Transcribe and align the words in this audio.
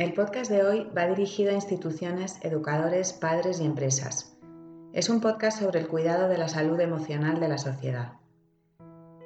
El 0.00 0.14
podcast 0.14 0.50
de 0.50 0.64
hoy 0.64 0.90
va 0.96 1.06
dirigido 1.08 1.50
a 1.50 1.56
instituciones, 1.56 2.38
educadores, 2.40 3.12
padres 3.12 3.60
y 3.60 3.66
empresas. 3.66 4.34
Es 4.94 5.10
un 5.10 5.20
podcast 5.20 5.60
sobre 5.60 5.78
el 5.78 5.88
cuidado 5.88 6.26
de 6.26 6.38
la 6.38 6.48
salud 6.48 6.80
emocional 6.80 7.38
de 7.38 7.48
la 7.48 7.58
sociedad. 7.58 8.14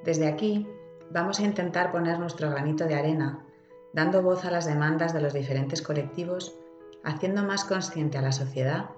Desde 0.05 0.27
aquí 0.27 0.66
vamos 1.12 1.38
a 1.38 1.45
intentar 1.45 1.92
poner 1.92 2.18
nuestro 2.18 2.51
granito 2.51 2.87
de 2.87 2.96
arena, 2.96 3.46
dando 3.92 4.20
voz 4.20 4.45
a 4.45 4.51
las 4.51 4.66
demandas 4.66 5.15
de 5.15 5.20
los 5.20 5.32
diferentes 5.32 5.80
colectivos, 5.80 6.59
haciendo 7.04 7.45
más 7.45 7.65
consciente 7.65 8.18
a 8.18 8.23
la 8.23 8.32
sociedad 8.32 8.91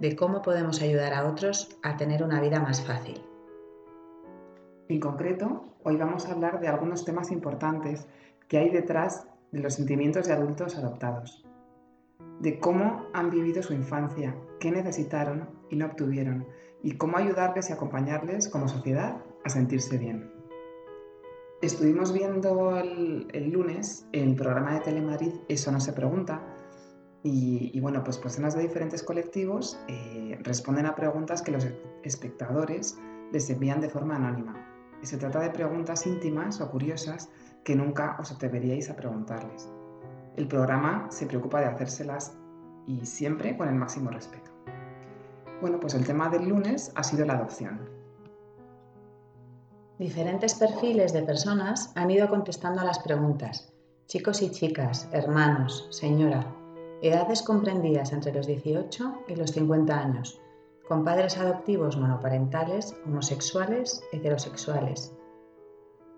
de 0.00 0.16
cómo 0.16 0.42
podemos 0.42 0.82
ayudar 0.82 1.14
a 1.14 1.28
otros 1.28 1.78
a 1.84 1.96
tener 1.96 2.24
una 2.24 2.40
vida 2.40 2.58
más 2.58 2.82
fácil. 2.82 3.24
En 4.88 4.98
concreto, 4.98 5.76
hoy 5.84 5.94
vamos 5.94 6.26
a 6.26 6.32
hablar 6.32 6.58
de 6.58 6.66
algunos 6.66 7.04
temas 7.04 7.30
importantes 7.30 8.08
que 8.48 8.58
hay 8.58 8.70
detrás 8.70 9.28
de 9.52 9.60
los 9.60 9.74
sentimientos 9.74 10.26
de 10.26 10.34
adultos 10.34 10.76
adoptados, 10.76 11.44
de 12.40 12.58
cómo 12.58 13.06
han 13.12 13.30
vivido 13.30 13.62
su 13.62 13.74
infancia, 13.74 14.36
qué 14.58 14.70
necesitaron 14.70 15.48
y 15.68 15.76
no 15.76 15.86
obtuvieron, 15.86 16.46
y 16.82 16.92
cómo 16.92 17.18
ayudarles 17.18 17.70
y 17.70 17.72
acompañarles 17.72 18.48
como 18.48 18.68
sociedad 18.68 19.22
a 19.44 19.48
sentirse 19.48 19.98
bien. 19.98 20.30
Estuvimos 21.62 22.12
viendo 22.12 22.78
el, 22.78 23.50
lunes 23.50 24.06
el 24.12 24.34
programa 24.34 24.74
de 24.74 24.80
Telemadrid 24.80 25.34
Eso 25.48 25.70
no 25.70 25.80
se 25.80 25.92
pregunta, 25.92 26.42
y, 27.22 27.78
bueno, 27.80 28.02
pues 28.02 28.16
personas 28.16 28.54
de 28.54 28.62
diferentes 28.62 29.02
colectivos 29.02 29.78
eh, 29.88 30.38
responden 30.42 30.86
a 30.86 30.94
preguntas 30.94 31.42
que 31.42 31.52
los 31.52 31.66
espectadores 32.02 32.98
les 33.30 33.50
envían 33.50 33.82
de 33.82 33.90
forma 33.90 34.16
anónima. 34.16 34.56
Y 35.02 35.06
se 35.06 35.18
trata 35.18 35.40
de 35.40 35.50
preguntas 35.50 36.06
íntimas 36.06 36.62
o 36.62 36.70
curiosas 36.70 37.28
que 37.64 37.76
nunca 37.76 38.16
os 38.20 38.32
atreveríais 38.32 38.90
a 38.90 38.96
preguntarles. 38.96 39.68
El 40.36 40.46
programa 40.48 41.06
se 41.10 41.26
preocupa 41.26 41.60
de 41.60 41.66
hacérselas 41.66 42.36
y 42.86 43.04
siempre 43.06 43.56
con 43.56 43.68
el 43.68 43.74
máximo 43.74 44.10
respeto. 44.10 44.50
Bueno, 45.60 45.78
pues 45.78 45.94
el 45.94 46.06
tema 46.06 46.28
del 46.28 46.48
lunes 46.48 46.92
ha 46.94 47.02
sido 47.02 47.26
la 47.26 47.34
adopción. 47.34 47.80
Diferentes 49.98 50.54
perfiles 50.54 51.12
de 51.12 51.22
personas 51.22 51.92
han 51.94 52.10
ido 52.10 52.28
contestando 52.28 52.80
a 52.80 52.84
las 52.84 53.00
preguntas. 53.00 53.70
Chicos 54.06 54.40
y 54.40 54.50
chicas, 54.50 55.08
hermanos, 55.12 55.86
señora, 55.90 56.46
edades 57.02 57.42
comprendidas 57.42 58.12
entre 58.12 58.32
los 58.32 58.46
18 58.46 59.24
y 59.28 59.36
los 59.36 59.50
50 59.52 59.94
años, 59.94 60.40
con 60.88 61.04
padres 61.04 61.36
adoptivos 61.36 61.98
monoparentales, 61.98 62.96
homosexuales, 63.04 64.02
heterosexuales, 64.12 65.14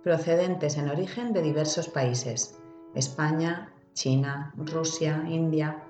procedentes 0.02 0.76
en 0.76 0.88
origen 0.88 1.32
de 1.32 1.42
diversos 1.42 1.88
países, 1.88 2.58
España, 2.94 3.72
China, 3.94 4.52
Rusia, 4.56 5.24
India. 5.28 5.84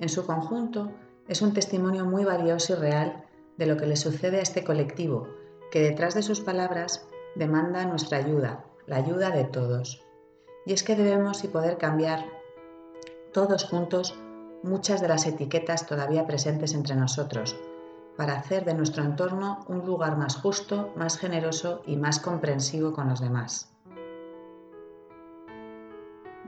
En 0.00 0.08
su 0.08 0.26
conjunto, 0.26 0.90
es 1.28 1.42
un 1.42 1.54
testimonio 1.54 2.04
muy 2.04 2.24
valioso 2.24 2.74
y 2.74 2.76
real 2.76 3.24
de 3.56 3.66
lo 3.66 3.76
que 3.76 3.86
le 3.86 3.96
sucede 3.96 4.38
a 4.38 4.42
este 4.42 4.64
colectivo, 4.64 5.28
que 5.70 5.80
detrás 5.80 6.14
de 6.14 6.22
sus 6.22 6.40
palabras 6.40 7.08
demanda 7.34 7.84
nuestra 7.86 8.18
ayuda, 8.18 8.64
la 8.86 8.96
ayuda 8.96 9.30
de 9.30 9.44
todos. 9.44 10.04
Y 10.66 10.72
es 10.72 10.82
que 10.82 10.94
debemos 10.94 11.42
y 11.44 11.48
poder 11.48 11.78
cambiar 11.78 12.24
todos 13.32 13.64
juntos 13.64 14.18
muchas 14.62 15.00
de 15.00 15.08
las 15.08 15.26
etiquetas 15.26 15.86
todavía 15.86 16.26
presentes 16.26 16.74
entre 16.74 16.96
nosotros, 16.96 17.56
para 18.16 18.38
hacer 18.38 18.64
de 18.64 18.74
nuestro 18.74 19.04
entorno 19.04 19.64
un 19.68 19.84
lugar 19.84 20.16
más 20.16 20.36
justo, 20.36 20.92
más 20.96 21.18
generoso 21.18 21.82
y 21.86 21.96
más 21.96 22.18
comprensivo 22.18 22.92
con 22.92 23.08
los 23.08 23.20
demás. 23.20 23.72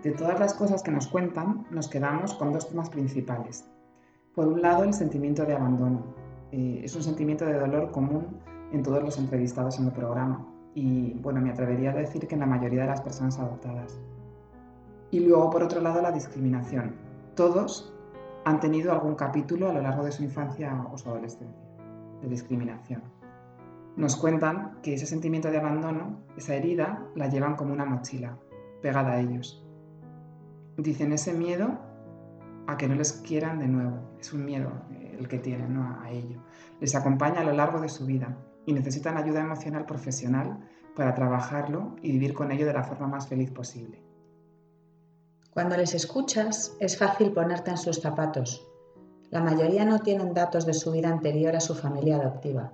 De 0.03 0.13
todas 0.13 0.39
las 0.39 0.55
cosas 0.55 0.83
que 0.83 0.93
nos 0.93 1.09
cuentan, 1.09 1.67
nos 1.71 1.89
quedamos 1.89 2.35
con 2.35 2.53
dos 2.53 2.69
temas 2.69 2.89
principales. 2.89 3.65
Por 4.35 4.47
un 4.47 4.63
lado, 4.63 4.85
el 4.85 4.95
sentimiento 4.95 5.45
de 5.45 5.55
abandono. 5.55 6.05
Eh, 6.53 6.83
es 6.85 6.95
un 6.95 7.03
sentimiento 7.03 7.45
de 7.45 7.59
dolor 7.59 7.91
común 7.91 8.39
en 8.73 8.83
todos 8.83 9.03
los 9.03 9.19
entrevistados 9.19 9.79
en 9.79 9.87
el 9.87 9.93
programa 9.93 10.47
y, 10.75 11.15
bueno, 11.15 11.41
me 11.41 11.51
atrevería 11.51 11.91
a 11.91 11.95
decir 11.95 12.27
que 12.29 12.35
en 12.35 12.41
la 12.41 12.47
mayoría 12.47 12.83
de 12.83 12.87
las 12.87 13.01
personas 13.01 13.39
adoptadas. 13.39 13.99
Y 15.11 15.21
luego, 15.21 15.51
por 15.51 15.65
otro 15.65 15.81
lado, 15.81 16.01
la 16.01 16.13
discriminación. 16.13 16.95
Todos 17.35 17.93
han 18.49 18.61
tenido 18.61 18.93
algún 18.93 19.15
capítulo 19.15 19.69
a 19.69 19.75
lo 19.75 19.83
largo 19.83 20.05
de 20.05 20.11
su 20.11 20.25
infancia 20.25 20.87
o 20.91 20.97
su 20.97 21.11
adolescencia 21.11 21.69
de 22.23 22.29
discriminación. 22.29 23.03
Nos 23.97 24.17
cuentan 24.17 24.79
que 24.83 24.95
ese 24.95 25.05
sentimiento 25.05 25.51
de 25.51 25.59
abandono, 25.59 26.23
esa 26.35 26.55
herida, 26.55 27.05
la 27.15 27.29
llevan 27.29 27.57
como 27.57 27.75
una 27.75 27.85
mochila, 27.85 28.39
pegada 28.81 29.13
a 29.13 29.21
ellos. 29.21 29.67
Dicen 30.79 31.13
ese 31.13 31.35
miedo 31.35 31.79
a 32.67 32.79
que 32.79 32.89
no 32.89 32.95
les 32.95 33.13
quieran 33.13 33.59
de 33.59 33.69
nuevo, 33.69 34.17
es 34.19 34.33
un 34.33 34.47
miedo 34.47 34.71
eh, 34.93 35.17
el 35.19 35.29
que 35.29 35.39
tienen 35.39 35.77
a 35.77 36.09
ello. 36.11 36.41
Les 36.81 36.95
acompaña 36.95 37.41
a 37.41 37.45
lo 37.45 37.53
largo 37.53 37.81
de 37.81 37.91
su 37.91 38.07
vida 38.07 38.39
y 38.65 38.73
necesitan 38.73 39.19
ayuda 39.19 39.41
emocional 39.41 39.85
profesional 39.85 40.59
para 40.97 41.15
trabajarlo 41.15 41.97
y 42.01 42.13
vivir 42.13 42.33
con 42.33 42.51
ello 42.51 42.67
de 42.67 42.73
la 42.73 42.85
forma 42.85 43.09
más 43.09 43.29
feliz 43.29 43.51
posible. 43.51 44.08
Cuando 45.51 45.77
les 45.77 45.95
escuchas, 45.95 46.77
es 46.79 46.97
fácil 46.97 47.33
ponerte 47.33 47.71
en 47.71 47.79
sus 47.79 48.01
zapatos. 48.01 48.67
La 49.31 49.41
mayoría 49.41 49.85
no 49.85 50.01
tienen 50.01 50.35
datos 50.35 50.67
de 50.67 50.75
su 50.75 50.93
vida 50.93 51.09
anterior 51.09 51.55
a 51.57 51.61
su 51.61 51.75
familia 51.75 52.17
adoptiva. 52.17 52.73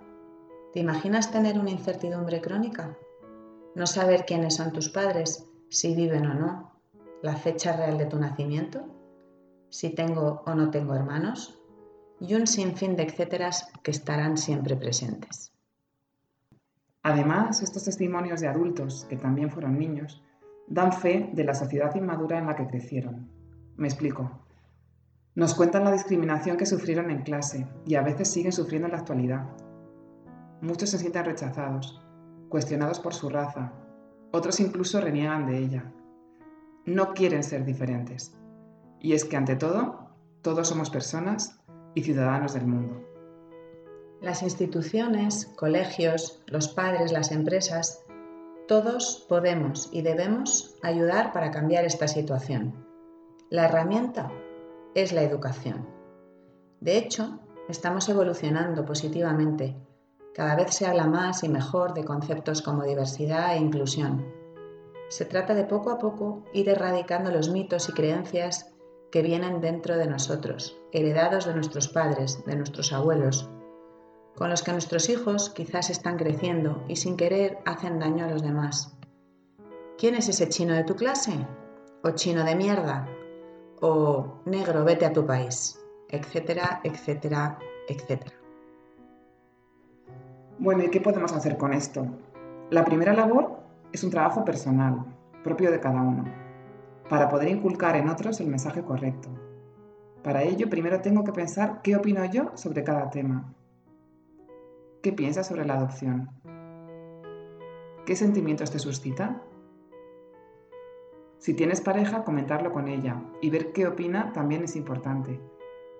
¿Te 0.72 0.80
imaginas 0.80 1.30
tener 1.30 1.58
una 1.58 1.70
incertidumbre 1.70 2.40
crónica? 2.40 2.96
No 3.74 3.86
saber 3.86 4.24
quiénes 4.24 4.56
son 4.56 4.72
tus 4.72 4.88
padres, 4.88 5.46
si 5.68 5.94
viven 5.94 6.26
o 6.26 6.34
no, 6.34 6.72
la 7.22 7.36
fecha 7.36 7.76
real 7.76 7.98
de 7.98 8.06
tu 8.06 8.18
nacimiento, 8.18 8.84
si 9.70 9.90
tengo 9.90 10.42
o 10.46 10.54
no 10.54 10.70
tengo 10.70 10.94
hermanos, 10.94 11.58
y 12.20 12.34
un 12.34 12.46
sinfín 12.46 12.96
de 12.96 13.04
etcéteras 13.04 13.68
que 13.82 13.90
estarán 13.90 14.36
siempre 14.36 14.76
presentes. 14.76 15.52
Además, 17.02 17.62
estos 17.62 17.84
testimonios 17.84 18.40
de 18.40 18.48
adultos, 18.48 19.04
que 19.08 19.16
también 19.16 19.50
fueron 19.50 19.78
niños, 19.78 20.22
dan 20.66 20.92
fe 20.92 21.30
de 21.32 21.44
la 21.44 21.54
sociedad 21.54 21.94
inmadura 21.94 22.38
en 22.38 22.46
la 22.46 22.56
que 22.56 22.66
crecieron. 22.66 23.28
Me 23.76 23.88
explico. 23.88 24.30
Nos 25.34 25.54
cuentan 25.54 25.84
la 25.84 25.92
discriminación 25.92 26.56
que 26.56 26.66
sufrieron 26.66 27.10
en 27.10 27.22
clase 27.22 27.66
y 27.84 27.96
a 27.96 28.02
veces 28.02 28.30
siguen 28.30 28.52
sufriendo 28.52 28.86
en 28.86 28.92
la 28.92 28.98
actualidad. 28.98 29.46
Muchos 30.60 30.90
se 30.90 30.98
sienten 30.98 31.24
rechazados, 31.24 32.00
cuestionados 32.48 33.00
por 33.00 33.14
su 33.14 33.28
raza, 33.28 33.72
otros 34.30 34.60
incluso 34.60 35.00
reniegan 35.00 35.46
de 35.46 35.58
ella. 35.58 35.92
No 36.86 37.14
quieren 37.14 37.42
ser 37.42 37.64
diferentes. 37.64 38.36
Y 39.00 39.12
es 39.12 39.24
que 39.24 39.36
ante 39.36 39.56
todo, 39.56 40.10
todos 40.42 40.68
somos 40.68 40.90
personas 40.90 41.60
y 41.94 42.02
ciudadanos 42.02 42.54
del 42.54 42.66
mundo. 42.66 43.02
Las 44.20 44.42
instituciones, 44.42 45.46
colegios, 45.56 46.42
los 46.46 46.68
padres, 46.68 47.12
las 47.12 47.32
empresas 47.32 48.03
todos 48.66 49.26
podemos 49.28 49.90
y 49.92 50.00
debemos 50.00 50.76
ayudar 50.82 51.32
para 51.32 51.50
cambiar 51.50 51.84
esta 51.84 52.08
situación. 52.08 52.86
La 53.50 53.66
herramienta 53.66 54.30
es 54.94 55.12
la 55.12 55.22
educación. 55.22 55.86
De 56.80 56.96
hecho, 56.96 57.40
estamos 57.68 58.08
evolucionando 58.08 58.84
positivamente. 58.86 59.76
Cada 60.34 60.56
vez 60.56 60.74
se 60.74 60.86
habla 60.86 61.06
más 61.06 61.44
y 61.44 61.48
mejor 61.48 61.92
de 61.92 62.04
conceptos 62.04 62.62
como 62.62 62.84
diversidad 62.84 63.54
e 63.54 63.58
inclusión. 63.58 64.24
Se 65.08 65.26
trata 65.26 65.54
de 65.54 65.64
poco 65.64 65.90
a 65.90 65.98
poco 65.98 66.44
ir 66.54 66.68
erradicando 66.70 67.30
los 67.30 67.50
mitos 67.50 67.88
y 67.90 67.92
creencias 67.92 68.74
que 69.12 69.22
vienen 69.22 69.60
dentro 69.60 69.96
de 69.96 70.06
nosotros, 70.06 70.76
heredados 70.90 71.44
de 71.44 71.54
nuestros 71.54 71.88
padres, 71.88 72.44
de 72.46 72.56
nuestros 72.56 72.92
abuelos, 72.92 73.48
con 74.36 74.50
los 74.50 74.62
que 74.62 74.72
nuestros 74.72 75.08
hijos 75.08 75.50
quizás 75.50 75.90
están 75.90 76.16
creciendo 76.16 76.84
y 76.88 76.96
sin 76.96 77.16
querer 77.16 77.58
hacen 77.64 77.98
daño 77.98 78.24
a 78.24 78.28
los 78.28 78.42
demás. 78.42 78.96
¿Quién 79.98 80.16
es 80.16 80.28
ese 80.28 80.48
chino 80.48 80.74
de 80.74 80.84
tu 80.84 80.96
clase? 80.96 81.32
¿O 82.02 82.10
chino 82.10 82.44
de 82.44 82.56
mierda? 82.56 83.08
¿O 83.80 84.40
negro, 84.44 84.84
vete 84.84 85.06
a 85.06 85.12
tu 85.12 85.24
país? 85.24 85.78
Etcétera, 86.08 86.80
etcétera, 86.82 87.58
etcétera. 87.88 88.36
Bueno, 90.58 90.84
¿y 90.84 90.90
qué 90.90 91.00
podemos 91.00 91.32
hacer 91.32 91.56
con 91.56 91.72
esto? 91.72 92.06
La 92.70 92.84
primera 92.84 93.12
labor 93.12 93.60
es 93.92 94.02
un 94.02 94.10
trabajo 94.10 94.44
personal, 94.44 95.04
propio 95.42 95.70
de 95.70 95.80
cada 95.80 96.00
uno. 96.00 96.24
para 97.08 97.28
poder 97.28 97.48
inculcar 97.48 97.96
en 97.96 98.08
otros 98.08 98.40
el 98.40 98.46
mensaje 98.46 98.82
correcto. 98.82 99.28
Para 100.22 100.42
ello, 100.42 100.70
primero 100.70 101.02
tengo 101.02 101.22
que 101.22 101.32
pensar 101.32 101.82
qué 101.82 101.96
opino 101.96 102.24
yo 102.24 102.52
sobre 102.54 102.82
cada 102.82 103.10
tema. 103.10 103.52
¿Qué 105.04 105.12
piensas 105.12 105.48
sobre 105.48 105.66
la 105.66 105.74
adopción? 105.74 106.30
¿Qué 108.06 108.16
sentimientos 108.16 108.70
te 108.70 108.78
suscita? 108.78 109.42
Si 111.36 111.52
tienes 111.52 111.82
pareja, 111.82 112.24
comentarlo 112.24 112.72
con 112.72 112.88
ella 112.88 113.22
y 113.42 113.50
ver 113.50 113.74
qué 113.74 113.86
opina 113.86 114.32
también 114.32 114.64
es 114.64 114.76
importante. 114.76 115.42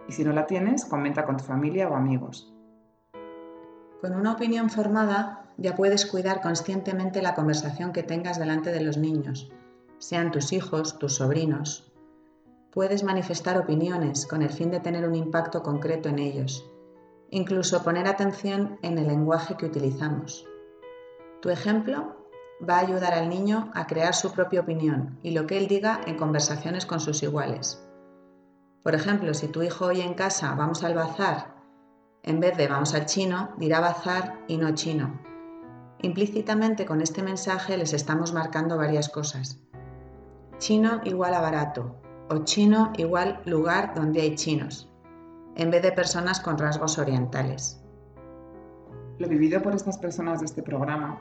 Y 0.09 0.13
si 0.13 0.25
no 0.25 0.33
la 0.33 0.47
tienes, 0.47 0.87
comenta 0.87 1.27
con 1.27 1.37
tu 1.37 1.45
familia 1.45 1.91
o 1.91 1.97
amigos. 1.97 2.51
Con 4.01 4.15
una 4.15 4.33
opinión 4.33 4.71
formada 4.71 5.51
ya 5.59 5.75
puedes 5.75 6.07
cuidar 6.07 6.41
conscientemente 6.41 7.21
la 7.21 7.35
conversación 7.35 7.93
que 7.93 8.05
tengas 8.05 8.39
delante 8.39 8.73
de 8.73 8.81
los 8.81 8.97
niños, 8.97 9.53
sean 9.99 10.31
tus 10.31 10.51
hijos, 10.55 10.99
tus 10.99 11.17
sobrinos. 11.17 11.93
Puedes 12.73 13.05
manifestar 13.05 13.59
opiniones 13.59 14.27
con 14.27 14.41
el 14.41 14.49
fin 14.49 14.71
de 14.71 14.81
tener 14.81 15.07
un 15.07 15.15
impacto 15.15 15.63
concreto 15.63 16.09
en 16.09 16.21
ellos, 16.21 16.71
incluso 17.35 17.83
poner 17.83 18.07
atención 18.07 18.79
en 18.83 18.97
el 18.97 19.09
lenguaje 19.09 19.57
que 19.57 19.67
utilizamos. 19.67 20.47
Tu 21.43 21.51
ejemplo 21.51 22.17
va 22.67 22.77
a 22.77 22.81
ayudar 22.81 23.13
al 23.13 23.29
niño 23.29 23.73
a 23.75 23.89
crear 23.89 24.15
su 24.15 24.31
propia 24.31 24.61
opinión 24.61 25.19
y 25.25 25.33
lo 25.33 25.45
que 25.45 25.59
él 25.59 25.67
diga 25.67 26.01
en 26.07 26.17
conversaciones 26.17 26.87
con 26.87 27.01
sus 27.01 27.25
iguales. 27.25 27.85
Por 28.85 28.95
ejemplo, 28.95 29.35
si 29.35 29.49
tu 29.49 29.65
hijo 29.65 29.87
hoy 29.87 30.01
en 30.01 30.15
casa 30.15 30.55
vamos 30.55 30.85
al 30.85 30.95
bazar, 30.95 31.57
en 32.23 32.39
vez 32.39 32.57
de 32.57 32.69
vamos 32.69 32.95
al 32.95 33.07
chino, 33.07 33.51
dirá 33.59 33.81
bazar 33.81 34.39
y 34.47 34.57
no 34.57 34.73
chino. 34.73 35.21
Implícitamente 36.03 36.87
con 36.87 37.01
este 37.01 37.25
mensaje 37.25 37.77
les 37.77 37.95
estamos 37.95 38.33
marcando 38.33 38.77
varias 38.77 39.09
cosas. 39.09 39.59
Chino 40.59 41.01
igual 41.03 41.35
a 41.35 41.41
barato 41.41 41.97
o 42.31 42.45
chino 42.45 42.93
igual 42.97 43.43
lugar 43.45 43.93
donde 43.97 44.21
hay 44.21 44.37
chinos, 44.37 44.94
en 45.57 45.71
vez 45.71 45.83
de 45.83 45.93
personas 45.93 46.41
con 46.41 46.59
rasgos 46.59 46.99
orientales. 46.99 47.81
Lo 49.19 49.29
vivido 49.29 49.63
por 49.63 49.75
estas 49.75 49.99
personas 49.99 50.41
de 50.41 50.47
este 50.47 50.63
programa 50.63 51.19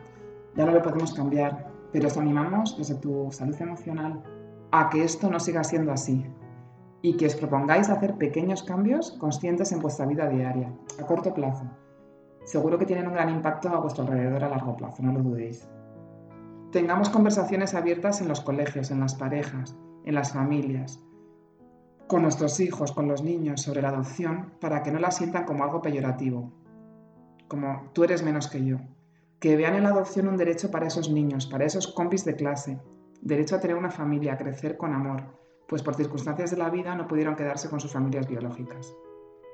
ya 0.56 0.66
no 0.66 0.72
lo 0.72 0.82
podemos 0.82 1.14
cambiar, 1.14 1.72
pero 1.92 2.08
os 2.08 2.18
animamos 2.18 2.78
desde 2.78 2.96
tu 2.96 3.32
salud 3.32 3.56
emocional 3.60 4.24
a 4.72 4.90
que 4.90 5.04
esto 5.04 5.30
no 5.30 5.40
siga 5.40 5.64
siendo 5.64 5.92
así, 5.92 6.26
y 7.04 7.18
que 7.18 7.28
os 7.28 7.36
propongáis 7.36 7.90
hacer 7.90 8.16
pequeños 8.16 8.64
cambios 8.64 9.12
conscientes 9.20 9.72
en 9.72 9.82
vuestra 9.82 10.06
vida 10.06 10.28
diaria, 10.28 10.74
a 11.00 11.06
corto 11.06 11.34
plazo. 11.34 11.66
Seguro 12.46 12.80
que 12.80 12.86
tienen 12.86 13.08
un 13.08 13.14
gran 13.14 13.30
impacto 13.30 13.70
a 13.70 13.80
vuestro 13.80 14.04
alrededor 14.04 14.44
a 14.44 14.50
largo 14.50 14.76
plazo, 14.76 15.04
no 15.04 15.12
lo 15.12 15.22
dudéis. 15.22 15.68
Tengamos 16.72 17.10
conversaciones 17.10 17.76
abiertas 17.76 18.22
en 18.22 18.30
los 18.30 18.42
colegios, 18.42 18.90
en 18.90 19.00
las 19.00 19.14
parejas, 19.16 19.78
en 20.06 20.16
las 20.16 20.34
familias, 20.34 21.04
con 22.14 22.22
nuestros 22.22 22.60
hijos, 22.60 22.92
con 22.92 23.08
los 23.08 23.24
niños 23.24 23.64
sobre 23.64 23.82
la 23.82 23.90
adopción, 23.90 24.54
para 24.62 24.84
que 24.84 24.92
no 24.92 25.00
la 25.00 25.10
sientan 25.10 25.46
como 25.46 25.64
algo 25.64 25.82
peyorativo, 25.82 26.54
como 27.48 27.90
tú 27.92 28.04
eres 28.04 28.22
menos 28.22 28.48
que 28.48 28.64
yo. 28.64 28.78
Que 29.40 29.58
vean 29.58 29.74
en 29.74 29.82
la 29.82 29.90
adopción 29.90 30.28
un 30.28 30.38
derecho 30.38 30.70
para 30.70 30.86
esos 30.86 31.10
niños, 31.10 31.48
para 31.48 31.66
esos 31.66 31.88
compis 31.88 32.24
de 32.24 32.36
clase, 32.36 32.80
derecho 33.24 33.56
a 33.56 33.60
tener 33.60 33.76
una 33.76 33.90
familia, 33.90 34.34
a 34.34 34.38
crecer 34.38 34.78
con 34.78 34.94
amor, 34.94 35.24
pues 35.68 35.82
por 35.82 35.96
circunstancias 35.96 36.52
de 36.52 36.58
la 36.58 36.70
vida 36.70 36.94
no 36.94 37.08
pudieron 37.08 37.36
quedarse 37.36 37.68
con 37.68 37.80
sus 37.80 37.94
familias 37.94 38.28
biológicas. 38.28 38.94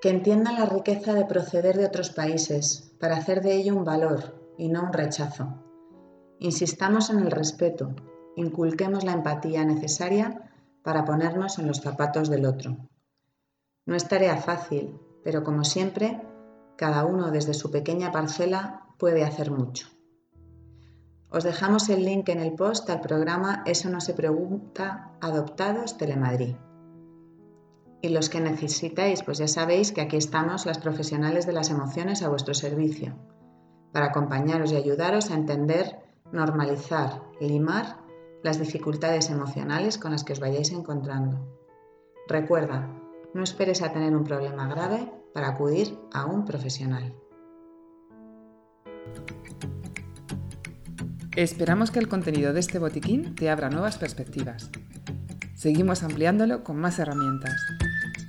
Que 0.01 0.09
entiendan 0.09 0.59
la 0.59 0.65
riqueza 0.65 1.13
de 1.13 1.23
proceder 1.23 1.77
de 1.77 1.85
otros 1.85 2.09
países 2.09 2.93
para 2.99 3.15
hacer 3.15 3.41
de 3.41 3.55
ello 3.55 3.73
un 3.73 3.85
valor 3.85 4.53
y 4.57 4.67
no 4.67 4.83
un 4.83 4.91
rechazo. 4.91 5.63
Insistamos 6.39 7.09
en 7.09 7.19
el 7.19 7.31
respeto, 7.31 7.95
inculquemos 8.35 9.05
la 9.05 9.13
empatía 9.13 9.63
necesaria 9.63 10.48
para 10.83 11.05
ponernos 11.05 11.59
en 11.59 11.67
los 11.67 11.81
zapatos 11.81 12.29
del 12.29 12.45
otro. 12.45 12.77
No 13.85 13.95
es 13.95 14.07
tarea 14.07 14.37
fácil, 14.37 14.99
pero 15.23 15.43
como 15.43 15.63
siempre, 15.63 16.21
cada 16.77 17.05
uno 17.05 17.31
desde 17.31 17.53
su 17.53 17.71
pequeña 17.71 18.11
parcela 18.11 18.87
puede 18.97 19.23
hacer 19.23 19.51
mucho. 19.51 19.87
Os 21.31 21.43
dejamos 21.43 21.89
el 21.89 22.05
link 22.05 22.29
en 22.29 22.39
el 22.39 22.53
post 22.53 22.89
al 22.89 23.01
programa 23.01 23.63
Eso 23.65 23.89
no 23.89 24.01
se 24.01 24.13
pregunta 24.13 25.11
Adoptados 25.21 25.97
Telemadrid. 25.97 26.55
Y 28.01 28.09
los 28.09 28.29
que 28.29 28.39
necesitáis, 28.39 29.23
pues 29.23 29.37
ya 29.37 29.47
sabéis 29.47 29.91
que 29.91 30.01
aquí 30.01 30.17
estamos 30.17 30.65
las 30.65 30.79
profesionales 30.79 31.45
de 31.45 31.53
las 31.53 31.69
emociones 31.69 32.23
a 32.23 32.29
vuestro 32.29 32.53
servicio, 32.53 33.15
para 33.91 34.07
acompañaros 34.07 34.71
y 34.71 34.77
ayudaros 34.77 35.29
a 35.29 35.35
entender, 35.35 35.99
normalizar, 36.31 37.21
limar 37.41 37.97
las 38.43 38.59
dificultades 38.59 39.29
emocionales 39.29 39.97
con 39.97 40.11
las 40.11 40.23
que 40.23 40.33
os 40.33 40.39
vayáis 40.39 40.71
encontrando. 40.71 41.57
Recuerda, 42.27 42.87
no 43.33 43.43
esperes 43.43 43.81
a 43.81 43.91
tener 43.91 44.15
un 44.15 44.23
problema 44.23 44.67
grave 44.67 45.11
para 45.33 45.49
acudir 45.49 45.97
a 46.13 46.25
un 46.25 46.45
profesional. 46.45 47.15
Esperamos 51.35 51.91
que 51.91 51.99
el 51.99 52.07
contenido 52.07 52.53
de 52.53 52.59
este 52.59 52.79
botiquín 52.79 53.35
te 53.35 53.49
abra 53.49 53.69
nuevas 53.69 53.97
perspectivas. 53.97 54.69
Seguimos 55.55 56.03
ampliándolo 56.03 56.63
con 56.63 56.77
más 56.77 56.99
herramientas. 56.99 57.55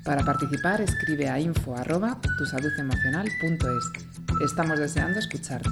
Para 0.05 0.25
participar 0.25 0.81
escribe 0.81 1.29
a 1.29 1.39
info@tusaludemocional.es. 1.41 3.93
Estamos 4.45 4.79
deseando 4.79 5.19
escucharte. 5.19 5.69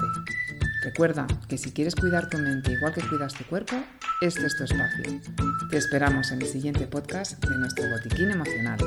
Recuerda 0.89 1.27
que 1.49 1.59
si 1.59 1.71
quieres 1.71 1.95
cuidar 1.95 2.31
tu 2.31 2.39
mente 2.39 2.73
igual 2.73 2.95
que 2.95 3.03
cuidas 3.03 3.35
tu 3.35 3.45
cuerpo, 3.45 3.77
este 4.23 4.47
es 4.47 4.57
tu 4.57 4.65
espacio. 4.65 5.21
Te 5.69 5.77
esperamos 5.77 6.33
en 6.33 6.41
el 6.41 6.49
siguiente 6.49 6.87
podcast 6.87 7.45
de 7.45 7.59
nuestro 7.59 7.85
botiquín 7.91 8.31
emocional. 8.31 8.79